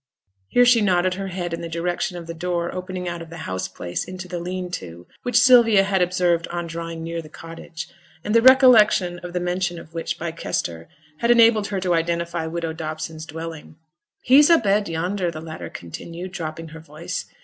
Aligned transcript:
Here 0.47 0.65
she 0.65 0.81
nodded 0.81 1.13
her 1.13 1.27
head 1.27 1.53
in 1.53 1.61
the 1.61 1.69
direction 1.69 2.17
of 2.17 2.25
the 2.25 2.33
door 2.33 2.73
opening 2.73 3.07
out 3.07 3.21
of 3.21 3.29
the 3.29 3.37
house 3.45 3.67
place 3.67 4.03
into 4.03 4.27
the 4.27 4.39
'lean 4.39 4.71
to', 4.71 5.05
which 5.21 5.37
Sylvia 5.37 5.83
had 5.83 6.01
observed 6.01 6.47
on 6.47 6.65
drawing 6.65 7.03
near 7.03 7.21
the 7.21 7.29
cottage, 7.29 7.87
and 8.23 8.33
the 8.33 8.41
recollection 8.41 9.19
of 9.19 9.33
the 9.33 9.39
mention 9.39 9.77
of 9.77 9.93
which 9.93 10.17
by 10.17 10.31
Kester 10.31 10.89
had 11.19 11.29
enabled 11.29 11.67
her 11.67 11.79
to 11.79 11.93
identify 11.93 12.47
widow 12.47 12.73
Dobson's 12.73 13.27
dwelling. 13.27 13.75
'He's 14.23 14.49
a 14.49 14.57
bed 14.57 14.89
yonder,' 14.89 15.29
the 15.29 15.39
latter 15.39 15.69
continued, 15.69 16.31
dropping 16.31 16.69
her 16.69 16.79
voice. 16.79 17.25